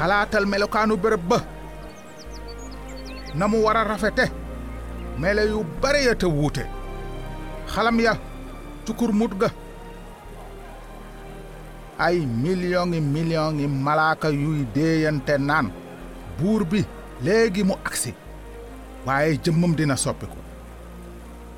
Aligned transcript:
xalaatal 0.00 0.44
melokaanu 0.52 0.94
bërëb 1.04 1.22
ba 1.30 1.38
na 3.38 3.44
mu 3.46 3.58
war 3.64 3.76
a 3.76 3.84
rafete. 3.84 4.24
Mele 5.20 5.42
yu 5.52 5.64
bare 5.82 6.00
ya 6.04 6.14
te 6.14 6.26
wuute 6.26 6.64
xalam 7.72 8.00
ya 8.00 8.12
cukur 8.86 9.12
mut 9.12 9.32
ga 9.40 9.48
ay 11.98 12.24
million 12.26 12.86
ngi 12.88 13.00
million 13.14 13.52
ngi 13.54 13.66
malaaka 13.86 14.28
yuy 14.42 14.60
déeyante 14.74 15.34
naan 15.48 15.66
buur 16.38 16.62
bi 16.70 16.80
léegi 17.24 17.62
mu 17.68 17.74
agsi 17.88 18.14
waaye 19.06 19.36
jëmmam 19.44 19.72
dina 19.78 19.96
soppiku 20.04 20.36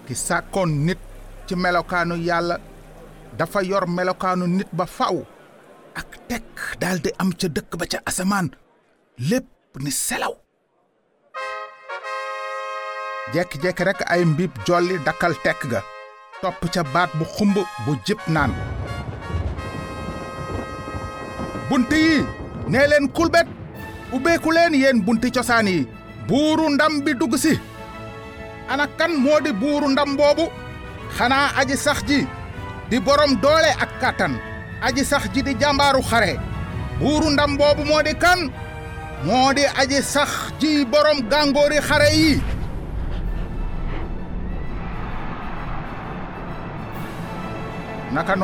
ki 0.06 0.14
sàkkoon 0.26 0.70
nit 0.86 0.98
ci 1.46 1.54
melokaanu 1.62 2.14
yàlla 2.28 2.56
dafa 3.38 3.60
yor 3.70 3.84
melokaanu 3.96 4.44
nit 4.46 4.68
ba 4.78 4.86
faw 4.96 5.16
ak 6.00 6.10
tekk 6.28 6.78
daldi 6.80 7.10
am 7.22 7.30
ca 7.40 7.48
dëkk 7.48 7.72
ba 7.80 7.86
ca 7.92 7.98
asamaan 8.10 8.48
lépp 9.28 9.48
ni 9.84 9.90
selaw 9.90 10.34
jekki-jekki 13.34 13.84
rek 13.88 14.00
ay 14.12 14.24
mbiib 14.24 14.52
jolli 14.66 14.98
dakkal 15.06 15.34
tekk 15.44 15.60
ga 15.70 15.80
topp 16.42 16.60
ca 16.74 16.82
baat 16.94 17.10
bu 17.18 17.24
xumb 17.36 17.56
bu 17.86 17.92
jib 18.06 18.18
naan 18.34 18.52
bunt 21.68 21.90
yi 21.92 22.24
nee 22.68 22.86
leen 22.90 23.08
kulbet 23.16 23.48
ubbeeku 24.12 24.50
leen 24.52 24.74
yéen 24.74 24.98
bunti 25.04 25.30
cosaan 25.34 25.66
yi 25.68 25.86
buuru 26.28 26.68
ndam 26.74 27.00
bi 27.04 27.14
dugg 27.20 27.34
si 27.44 27.52
ana 28.70 28.86
kan 28.98 29.12
moo 29.24 29.40
di 29.44 29.52
buuru 29.52 29.88
ndam 29.90 30.16
boobu 30.18 30.44
xanaa 31.16 31.48
aji 31.60 31.76
sax 31.76 31.98
ji 32.08 32.18
di 32.90 32.96
borom 33.00 33.32
doole 33.42 33.70
ak 33.82 33.90
kàttan 34.00 34.34
aji 34.86 35.04
sax 35.04 35.22
ji 35.34 35.42
di 35.42 35.54
jàmbaaru 35.60 36.02
xare. 36.10 36.32
Buuru 36.98 37.30
ndam 37.30 37.56
boobu 37.58 37.82
moo 37.84 38.02
di 38.02 38.14
kan? 38.14 38.40
Moo 39.24 39.52
di 39.56 39.64
aji 39.80 40.02
sax 40.02 40.30
ji 40.60 40.84
borom 40.84 41.18
gàngoori 41.30 41.78
xare 41.88 42.08
yi. 42.18 42.42
Naka 48.12 48.34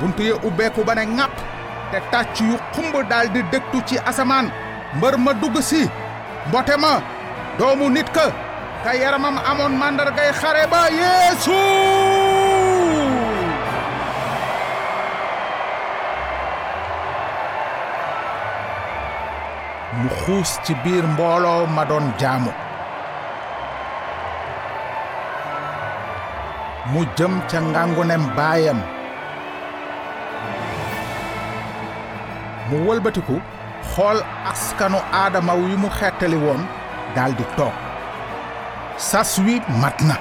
buntu 0.00 0.22
ya 0.22 0.34
ubbeeku 0.46 0.84
ba 0.84 0.94
ne 0.94 1.04
ŋàpp 1.06 1.34
te 1.90 1.98
yu 2.44 2.58
daldi 3.10 3.40
dëktu 3.52 3.78
ci 3.88 3.96
asamaan. 4.10 4.46
Mbër 4.96 5.14
ma 5.18 5.32
dugg 5.34 5.56
si 5.62 5.88
mbote 6.48 6.76
ma 6.76 6.92
doomu 7.58 7.88
nit 7.90 8.08
ka 8.12 8.26
ka 8.84 8.92
yaramam 8.94 9.36
amoon 9.50 9.72
màndargay 9.80 10.30
xare 10.40 10.66
ba 10.72 10.82
mu 20.04 20.10
xuus 20.24 20.50
ci 20.64 20.72
biir 20.84 21.04
mbooloo 21.14 21.62
ma 21.76 21.82
doon 21.90 22.06
jaamu 22.20 22.52
mu 26.92 27.00
jëm 27.16 27.34
ca 27.50 27.58
ngàngunem 27.72 28.24
baayam 28.36 28.80
mu 32.68 32.76
wëlbatiku 32.86 33.36
xool 33.92 34.18
askanu 34.50 34.98
aadama 35.20 35.52
wi 35.62 35.72
mu 35.82 35.88
xettali 35.98 36.38
woon 36.44 36.62
daldi 37.16 37.44
toog 37.56 37.74
sas 39.08 39.30
wi 39.46 39.54
mat 39.82 39.96
na 40.08 40.16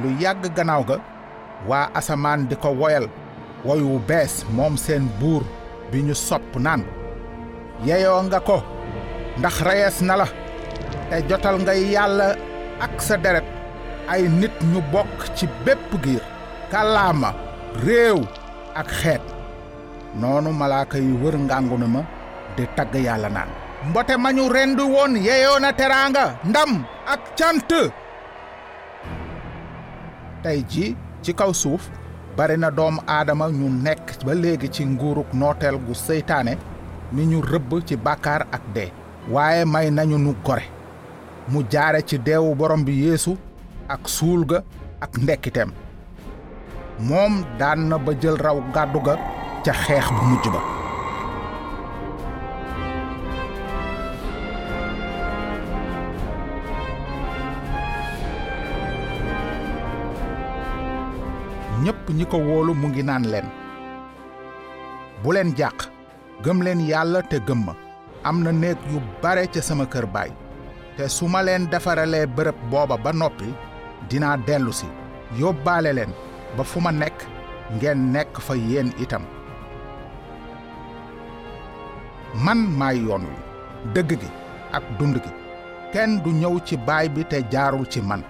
lu 0.00 0.08
yàgg 0.22 0.42
gannaaw 0.56 0.82
ga 0.88 0.96
waa 1.68 1.86
asamaan 1.98 2.40
di 2.48 2.54
ko 2.62 2.68
woyal 2.80 3.06
woy 3.64 3.80
wu 3.80 3.98
bees 4.08 4.44
moom 4.56 4.76
seen 4.76 5.08
buur 5.20 5.42
bi 5.90 6.02
ñu 6.02 6.14
sopp 6.14 6.56
naan 6.56 6.82
yeyoo 7.86 8.22
nga 8.22 8.40
ko 8.40 8.62
ndax 9.38 9.54
reyees 9.64 9.98
na 10.02 10.16
la. 10.20 10.26
Te 11.10 11.18
jotal 11.28 11.56
nga 11.66 11.74
yàlla 11.74 12.28
ak 12.78 12.94
sa 13.02 13.16
deret. 13.18 13.44
Ay 14.06 14.22
nit 14.30 14.54
ñu 14.72 14.78
bokk 14.92 15.18
ci 15.36 15.46
bépp 15.64 15.90
giir. 16.04 16.22
Kàllaama 16.70 17.30
réew 17.84 18.18
ak 18.74 18.88
xeet. 19.00 19.22
Noonu 20.20 20.50
malaaka 20.52 20.98
yi 20.98 21.12
wër 21.22 21.36
ngàngunu 21.38 21.86
ma 21.94 22.02
di 22.56 22.64
tagg 22.76 22.94
yàlla 22.94 23.28
mbote 23.88 24.14
ma 24.18 24.30
ñu 24.32 24.44
rendi 24.52 24.82
woon 24.82 25.12
yeyoo 25.26 25.58
na 25.60 25.72
teraanga 25.72 26.24
ndam 26.44 26.84
ak 27.12 27.20
cant. 27.38 27.70
Tey 30.42 30.58
ji 30.70 30.96
ci 31.22 31.32
kaw 31.34 31.52
suuf 31.52 31.82
bari 32.36 32.56
na 32.56 32.70
doomu 32.70 33.00
aadama 33.06 33.48
ñu 33.48 33.68
nekk 33.84 34.24
ba 34.24 34.34
léegi 34.34 34.68
ci 34.70 34.84
nguuruk 34.86 35.32
nooteel 35.34 35.76
gu 35.86 35.94
seytaane 35.94 36.56
ni 37.12 37.26
ñu 37.26 37.40
rëbb 37.42 37.70
ci 37.86 37.96
bàkkaar 37.96 38.46
ak 38.52 38.62
dee. 38.74 38.92
Waaye 39.30 39.64
may 39.64 39.90
nañu 39.90 40.18
nu 40.18 40.34
gore. 40.44 40.62
Mu 41.48 41.62
jaare 41.70 42.02
ci 42.06 42.18
deewu 42.18 42.54
borom 42.54 42.84
bi 42.84 42.92
yeesu 43.04 43.36
ak 43.88 44.08
suul 44.08 44.44
ga 44.46 44.62
ak 45.00 45.18
ndekkiteem. 45.18 45.72
Moom 47.00 47.44
daan 47.58 47.88
na 47.88 47.98
ba 47.98 48.12
jël 48.20 48.36
raw 48.36 48.58
gàddu 48.74 49.00
ga 49.00 49.16
ca 49.64 49.72
xeex 49.72 50.06
bu 50.10 50.22
mujj 50.26 50.48
ba 50.48 50.79
ñépp 61.84 62.04
ñi 62.18 62.24
ko 62.30 62.36
wóolu 62.48 62.72
mu 62.80 62.86
ngi 62.88 63.02
naan 63.08 63.24
leen. 63.32 63.48
Bu 65.22 65.32
leen 65.34 65.50
jàq 65.58 65.78
gëm 66.44 66.58
leen 66.64 66.80
yàlla 66.90 67.20
te 67.30 67.36
gëm 67.46 67.60
ma. 67.66 67.74
Am 68.28 68.42
na 68.44 68.50
néeg 68.52 68.78
yu 68.92 68.98
bare 69.22 69.46
ca 69.52 69.60
sama 69.62 69.84
kër 69.92 70.06
baay. 70.14 70.30
Te 70.96 71.08
su 71.08 71.24
ma 71.28 71.40
leen 71.42 71.66
defaralee 71.72 72.26
bërëb 72.36 72.58
booba 72.70 72.96
ba 73.04 73.10
noppi 73.12 73.48
dinaa 74.08 74.36
dellu 74.46 74.72
si 74.72 74.86
yóbbaale 75.40 75.92
leen 75.98 76.12
ba 76.56 76.62
fu 76.64 76.80
ma 76.80 76.90
nekk 76.92 77.18
ngeen 77.76 78.00
nekk 78.14 78.32
fa 78.46 78.54
yéen 78.56 78.90
itam. 79.04 79.24
Man 82.44 82.60
maay 82.78 82.96
yoon 83.06 83.24
wi 83.30 83.36
dëgg 83.94 84.10
gi 84.20 84.30
ak 84.76 84.84
dund 84.98 85.16
gi. 85.24 85.32
Kenn 85.92 86.20
du 86.22 86.30
ñëw 86.30 86.54
ci 86.66 86.76
baay 86.76 87.08
bi 87.08 87.22
te 87.30 87.38
jaarul 87.52 87.86
ci 87.92 88.00
man 88.00 88.22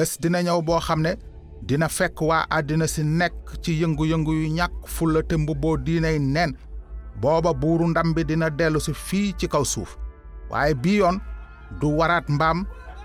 bés 0.00 0.16
dina 0.22 0.40
ñëw 0.42 0.62
boo 0.64 0.80
ne 1.04 1.12
dina 1.68 1.88
fekk 1.88 2.20
waa 2.28 2.46
àddina 2.56 2.86
si 2.88 3.02
nekk 3.04 3.36
ci 3.62 3.72
yëngu-yëngu 3.82 4.32
yu 4.40 4.48
ñàkk 4.58 4.74
fulla 4.94 5.20
te 5.28 5.36
mbubboo 5.36 5.76
diinay 5.76 6.18
nen 6.18 6.54
booba 7.20 7.52
buuru 7.52 7.86
ndam 7.88 8.14
bi 8.14 8.24
dina 8.24 8.48
dellu 8.50 8.80
si 8.80 8.92
fii 8.94 9.34
ci 9.38 9.46
kaw 9.48 9.64
suuf. 9.64 9.96
Waaye 10.50 10.74
bii 10.74 11.02
du 11.80 11.88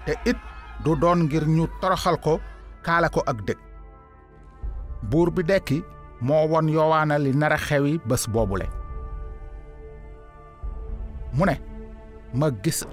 te 0.05 0.13
it 0.29 0.37
du 0.83 0.95
doon 0.95 1.23
ngir 1.25 1.45
ñu 1.47 1.67
toroxal 1.81 2.17
ko 2.25 2.39
kaala 2.85 3.09
ko 3.09 3.21
ak 3.27 3.41
dëkk 3.47 3.59
buur 5.09 5.31
bi 5.31 5.43
dekki 5.43 5.83
moo 6.21 6.47
won 6.47 6.69
yowaana 6.69 7.17
li 7.19 7.31
nara 7.35 7.57
xewi 7.57 7.99
bés 8.07 8.23
boobule. 8.33 8.67
Mu 11.33 11.45
ma 12.33 12.47
gis 12.63 12.85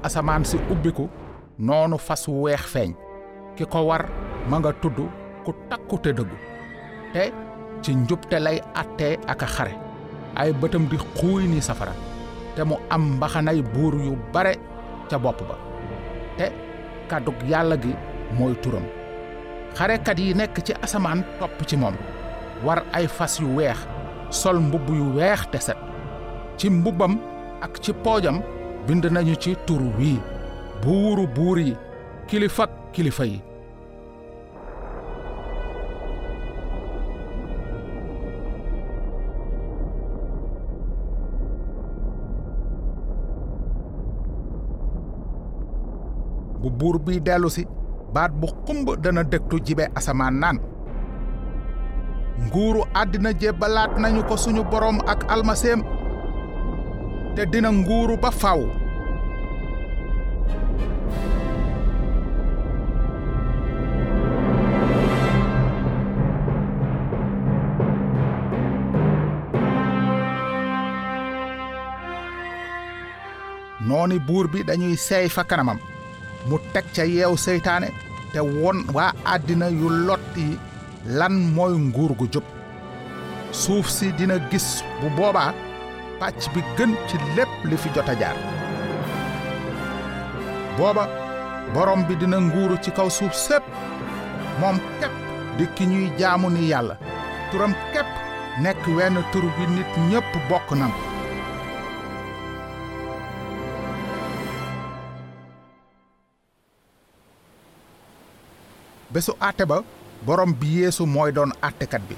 si 0.45 0.57
ubbiku 0.71 1.09
noonu 1.59 1.99
fas 1.99 2.27
weex 2.29 2.67
ki 3.57 3.65
ko 3.67 3.81
war 3.89 4.05
ma 4.49 4.59
nga 4.59 4.73
tudd 4.83 4.99
ku 5.45 5.51
takku 5.69 5.99
te 6.03 6.11
dëggu 6.13 6.37
te 7.13 7.33
ci 7.83 7.95
njubte 7.95 8.37
lay 8.41 8.59
attee 8.75 9.19
ak 9.27 9.43
xare 9.55 9.75
ay 10.37 10.53
bëtam 10.53 10.89
di 10.89 10.97
xuuy 10.97 11.45
ni 11.47 11.61
safara. 11.61 11.93
Te 12.57 12.65
mu 12.65 12.77
am 12.91 13.17
mbaxanay 13.17 13.63
buur 13.73 13.95
yu 13.97 14.17
bare 14.33 14.55
ca 15.09 15.17
bopp 15.19 15.41
ba 15.49 15.57
te 16.37 16.47
kàddug 17.09 17.35
yàlla 17.49 17.77
gi 17.83 17.93
mooy 18.39 18.55
turam 18.63 18.85
xarekat 19.77 20.19
yi 20.19 20.35
nekk 20.35 20.57
ci 20.67 20.73
asamaan 20.85 21.25
topp 21.39 21.59
ci 21.67 21.77
moom. 21.77 21.97
War 22.65 22.85
ay 22.93 23.07
fas 23.09 23.41
yu 23.41 23.49
weex 23.57 23.79
sol 24.31 24.61
mbubb 24.61 24.89
yu 24.89 25.07
weex 25.17 25.41
te 25.51 25.59
set 25.59 25.77
ci 26.57 26.71
mbubbam 26.71 27.19
ak 27.61 27.81
ci 27.81 27.93
poojam 27.93 28.43
bind 28.87 29.05
nañu 29.05 29.35
ci 29.37 29.57
tur 29.67 29.81
wii. 29.99 30.21
Buuru 30.83 31.27
buur 31.27 31.59
kilifak 32.29 32.71
yi 32.99 33.41
bu 46.63 46.71
buur 46.71 46.97
bi 47.03 47.19
dellu 47.21 47.51
si 47.51 47.67
baat 48.15 48.31
bu 48.39 48.47
xumb 48.67 48.89
dana 49.03 49.23
dëktu 49.25 49.57
jibe 49.67 49.89
asamaan 49.99 50.39
naan 50.39 50.59
nguuru 52.47 52.83
àddina 52.95 53.33
jébbalaat 53.41 53.99
nañu 53.99 54.23
ko 54.29 54.37
suñu 54.37 54.63
borom 54.71 54.99
ak 55.07 55.25
almaseem 55.33 55.83
te 57.35 57.43
dina 57.53 57.71
nguuru 57.73 58.17
ba 58.23 58.31
faw 58.31 58.82
nooni 73.93 74.19
buur 74.29 74.47
bi 74.53 74.65
dañuy 74.69 74.97
seey 75.07 75.29
fa 75.37 75.43
kanamam 75.51 75.79
mu 76.49 76.57
teg 76.73 76.85
ca 76.95 77.05
yeew 77.15 77.35
seytaane 77.45 77.89
te 78.33 78.41
won 78.41 78.79
waa 78.97 79.13
àddina 79.35 79.67
yu 79.81 79.89
lot 80.09 80.25
yi 80.37 80.49
lan 81.19 81.35
mooy 81.57 81.75
nguur 81.89 82.13
gu 82.19 82.27
jub 82.33 82.47
suuf 83.63 83.87
si 83.97 84.07
dina 84.19 84.37
gis 84.51 84.69
bu 85.01 85.07
boobaa 85.17 85.51
pàcc 86.21 86.43
bi 86.55 86.61
gën 86.77 86.93
ci 87.09 87.17
lépp 87.37 87.53
li 87.69 87.77
fi 87.83 87.89
jot 87.95 88.09
a 88.13 88.15
jaar. 88.21 88.37
Booba 90.77 91.05
borom 91.75 92.01
bi 92.09 92.15
dina 92.21 92.39
nguuru 92.41 92.77
ci 92.83 92.91
kaw 92.97 93.09
suuf 93.11 93.35
sépp. 93.47 93.65
Moom 94.61 94.77
képp 95.01 95.15
di 95.59 95.65
ki 95.75 95.85
ñuy 95.87 96.07
jaamu 96.19 96.49
ni 96.51 96.69
yàlla. 96.73 96.95
Turam 97.51 97.75
képp 97.93 98.09
nekk 98.63 98.83
wenn 98.97 99.19
tur 99.33 99.45
bi 99.57 99.65
nit 99.75 99.93
ñépp 100.11 100.33
bokk 100.49 100.69
nan 100.81 100.93
bésu 109.13 109.33
àtte 109.41 109.65
ba 109.67 109.79
borom 110.27 110.53
bi 110.61 110.69
yeesu 110.81 111.07
mooy 111.07 111.33
doon 111.33 111.51
àttekat 111.69 112.03
bi. 112.09 112.17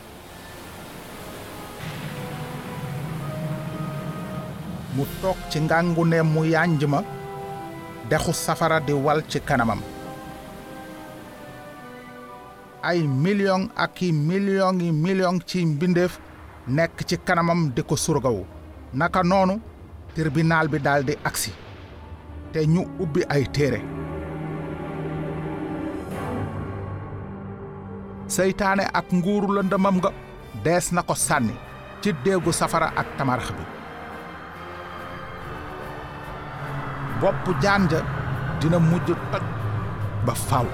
Mu 4.96 5.04
toog 5.20 5.36
ci 5.50 5.58
ngàngu 5.60 6.02
mu 6.32 6.44
yànj 6.44 6.82
ma 6.92 7.00
dexu 8.10 8.32
safara 8.32 8.78
di 8.80 8.92
wal 8.92 9.20
ci 9.30 9.38
kanamam. 9.40 9.80
Ay 12.82 13.02
million 13.02 13.70
ak 13.76 14.02
i 14.02 14.12
million 14.12 14.78
yi 14.80 14.92
million 14.92 15.38
ci 15.46 15.64
mbindeef 15.66 16.18
nekk 16.68 17.04
ci 17.08 17.16
kanamam 17.26 17.70
di 17.74 17.82
ko 17.82 17.96
surgawu. 17.96 18.44
Naka 18.92 19.22
noonu 19.22 19.60
tribunal 20.14 20.68
bi 20.68 20.78
daldi 20.78 21.14
agsi. 21.24 21.50
Te 22.52 22.58
ñu 22.66 22.82
ubbi 23.00 23.22
ay 23.28 23.44
téere. 23.50 23.80
Seytaane 28.36 28.84
ak 28.98 29.06
nguuru 29.12 29.48
lëndëmam 29.56 29.96
nga 30.00 30.10
dees 30.64 30.86
na 30.92 31.02
ko 31.02 31.14
sànni 31.14 31.54
ci 32.02 32.10
déegu 32.24 32.52
safara 32.52 32.88
ak 33.00 33.06
tamarax 33.16 33.48
bi. 33.56 33.64
Bopp 37.20 37.44
jaan 37.62 37.88
ja 37.90 38.00
dina 38.60 38.78
mujj 38.78 39.08
toj 39.32 39.44
ba 40.26 40.34
faw 40.48 40.66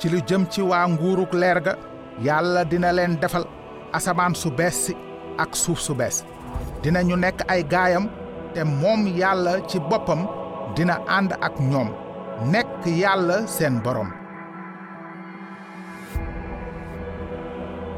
ci 0.00 0.08
lu 0.08 0.18
jëm 0.26 0.46
ci 0.50 0.62
waa 0.62 0.88
nguuruk 0.88 1.32
leer 1.34 1.60
ga 1.60 1.74
yàlla 2.26 2.64
dina 2.64 2.90
leen 2.92 3.18
defal 3.20 3.44
asamaan 3.92 4.34
su 4.34 4.50
bees 4.50 4.90
ak 5.38 5.54
suuf 5.56 5.78
su 5.80 5.94
bees. 5.94 6.24
Dinañu 6.82 7.16
nekk 7.16 7.44
ay 7.48 7.62
gaayam 7.72 8.08
te 8.54 8.64
moom 8.64 9.06
yàlla 9.20 9.60
ci 9.68 9.78
boppam 9.78 10.26
dina 10.76 10.94
ànd 11.16 11.32
ak 11.46 11.54
ñoom. 11.60 11.88
Nekk 12.52 12.86
yàlla 12.86 13.46
seen 13.46 13.80
borom. 13.84 14.10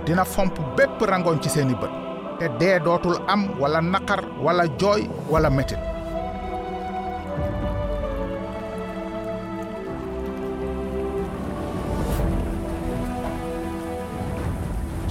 Dina 0.06 0.24
fomp 0.24 0.58
bépp 0.76 1.00
rangoon 1.00 1.40
ci 1.42 1.48
seeni 1.48 1.74
bët 1.74 1.90
te 2.38 2.46
dee 2.58 2.78
dootul 2.84 3.16
am 3.28 3.42
wala 3.60 3.80
naqar 3.80 4.20
wala 4.44 4.64
jooy 4.80 5.06
wala 5.30 5.50
metit 5.50 5.91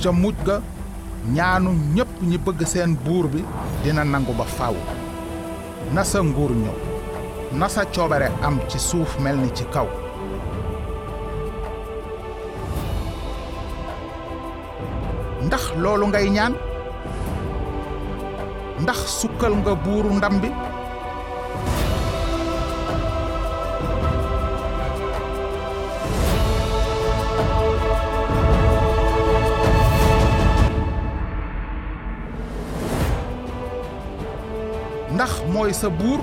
ca 0.01 0.11
mujj 0.11 0.37
ga 0.45 0.55
ñaanu 1.35 1.69
ñépp 1.95 2.11
ñi 2.29 2.37
bëgg 2.45 2.59
seen 2.65 2.95
buur 3.05 3.27
bi 3.33 3.41
dina 3.83 4.03
nangu 4.03 4.33
ba 4.33 4.45
faw. 4.57 4.75
Na 5.93 6.03
sa 6.03 6.19
nguur 6.23 6.51
ñëw 6.63 6.77
na 7.59 7.67
sa 7.69 7.83
coobare 7.85 8.31
am 8.41 8.59
ci 8.69 8.79
suuf 8.79 9.19
mel 9.19 9.37
ni 9.37 9.49
ci 9.53 9.65
kaw. 9.73 9.87
Ndax 15.45 15.63
loolu 15.81 16.07
ngay 16.07 16.29
ñaan? 16.29 16.53
Ndax 18.81 18.99
sukkal 19.19 19.53
nga 19.61 19.75
buuru 19.75 20.09
ndam 20.15 20.39
bi? 20.41 20.49
Mooy 35.51 35.73
sa 35.73 35.89
buur 35.89 36.19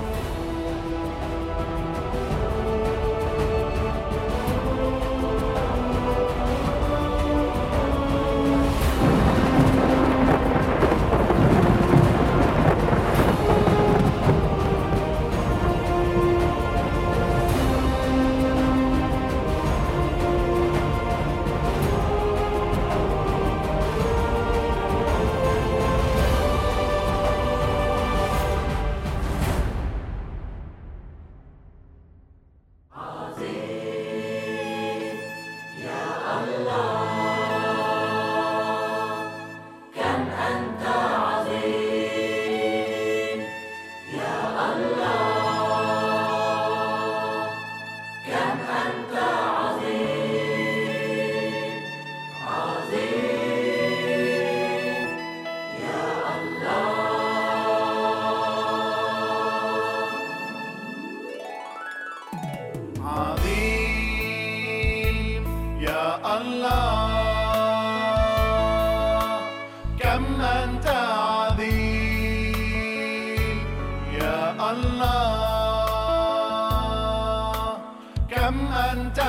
كم 78.48 78.72
أنت 78.72 79.20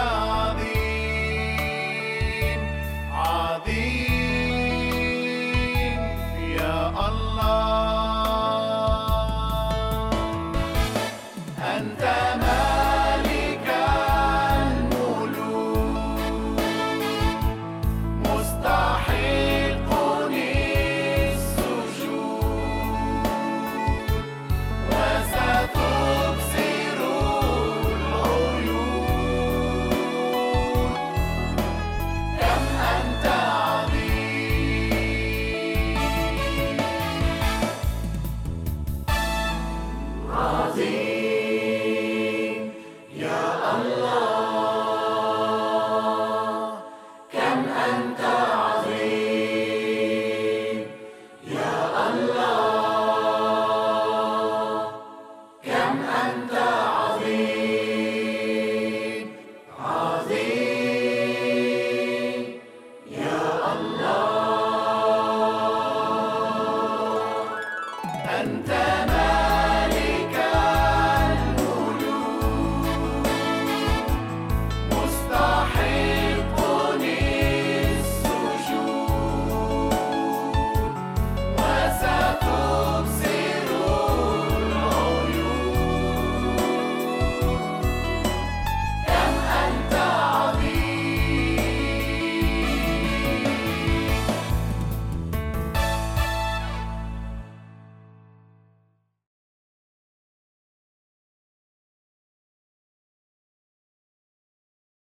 Santa 68.41 68.80